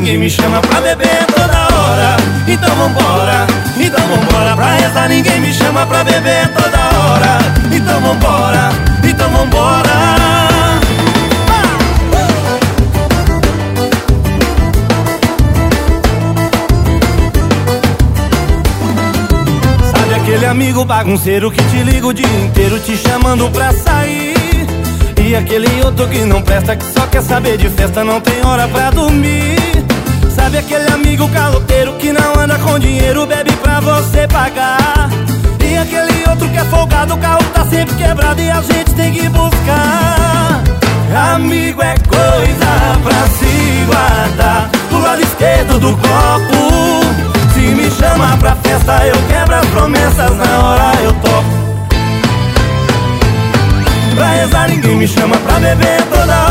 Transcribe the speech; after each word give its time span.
ninguém 0.00 0.16
me 0.16 0.30
chama 0.30 0.60
pra 0.62 0.80
beber 0.80 1.26
toda 1.26 1.58
hora. 1.76 2.16
Então 2.48 2.74
vambora, 2.74 3.46
então 3.76 4.00
vambora. 4.08 4.56
Pra 4.56 4.74
rezar 4.74 5.08
ninguém 5.08 5.40
me 5.40 5.52
chama 5.52 5.86
pra 5.86 6.02
beber 6.02 6.48
toda 6.48 6.78
hora. 6.78 7.38
Então 7.70 8.00
vambora, 8.00 8.70
então 9.04 9.30
vambora. 9.30 9.90
Sabe 19.92 20.14
aquele 20.14 20.46
amigo 20.46 20.84
bagunceiro 20.86 21.50
que 21.50 21.62
te 21.62 21.82
liga 21.82 22.06
o 22.06 22.14
dia 22.14 22.26
inteiro 22.26 22.80
te 22.80 22.96
chamando 22.96 23.50
pra 23.50 23.70
sair? 23.74 24.34
E 25.22 25.36
aquele 25.36 25.68
outro 25.84 26.08
que 26.08 26.24
não 26.24 26.40
presta, 26.40 26.74
que 26.74 26.84
só 26.84 27.06
quer 27.06 27.22
saber 27.22 27.58
de 27.58 27.68
festa, 27.68 28.02
não 28.02 28.18
tem 28.20 28.44
hora 28.44 28.66
pra 28.66 28.90
dormir 28.90 29.49
amigo 31.50 31.60
caloteiro 31.60 31.92
que 31.94 32.12
não 32.12 32.34
anda 32.38 32.58
com 32.58 32.78
dinheiro, 32.78 33.26
bebe 33.26 33.52
pra 33.56 33.80
você 33.80 34.26
pagar. 34.28 35.10
E 35.64 35.76
aquele 35.76 36.28
outro 36.28 36.48
que 36.48 36.56
é 36.56 36.64
folgado, 36.64 37.14
o 37.14 37.18
carro 37.18 37.42
tá 37.52 37.64
sempre 37.66 37.94
quebrado 37.96 38.40
e 38.40 38.50
a 38.50 38.60
gente 38.60 38.94
tem 38.94 39.12
que 39.12 39.28
buscar. 39.28 40.62
Amigo 41.34 41.82
é 41.82 41.94
coisa 42.08 42.98
pra 43.02 43.26
se 43.28 43.84
guardar. 43.86 44.70
Do 44.90 45.00
lado 45.00 45.22
esquerdo 45.22 45.78
do 45.80 45.92
copo 45.96 47.54
Se 47.54 47.60
me 47.60 47.90
chama 47.90 48.36
pra 48.38 48.54
festa 48.56 49.06
eu 49.06 49.16
quebro 49.28 49.54
as 49.54 49.66
promessas 49.66 50.36
Na 50.36 50.58
hora 50.58 50.92
eu 51.02 51.12
topo 51.12 51.50
Pra 54.14 54.26
rezar 54.26 54.68
ninguém 54.68 54.96
me 54.96 55.08
chama 55.08 55.36
pra 55.36 55.58
beber 55.58 56.02
toda 56.12 56.32
hora 56.32 56.49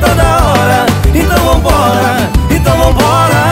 toda 0.00 0.22
hora. 0.22 0.86
Então 1.14 1.38
vambora, 1.44 2.30
então 2.50 2.76
vambora. 2.76 3.46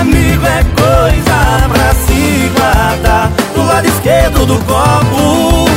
Amigo 0.00 0.46
é 0.46 0.64
coisa 0.80 1.68
pra 1.68 1.94
se 2.06 2.50
guardar. 2.56 3.30
Do 3.54 3.64
lado 3.66 3.86
esquerdo 3.86 4.46
do 4.46 4.58
copo. 4.64 5.68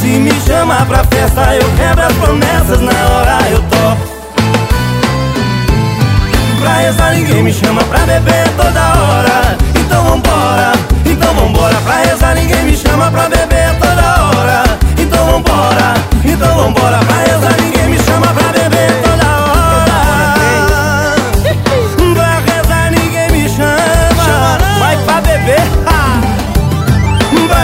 Se 0.00 0.18
me 0.18 0.32
chama 0.46 0.84
pra 0.86 1.04
festa 1.04 1.54
eu 1.54 1.68
quebro 1.76 2.04
as 2.04 2.12
promessas 2.14 2.80
Na 2.80 2.92
hora 2.92 3.38
eu 3.50 3.58
topo. 3.62 4.12
Pra 6.60 6.74
rezar 6.74 7.14
ninguém 7.14 7.42
me 7.42 7.52
chama 7.52 7.82
pra 7.84 8.00
beber 8.00 8.48
toda 8.56 8.80
hora 8.80 9.31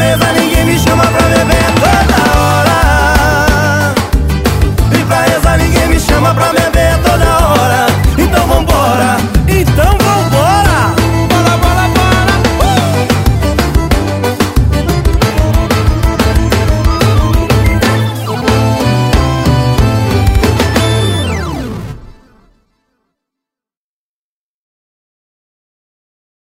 Eva 0.01 0.33
Lima. 0.33 0.48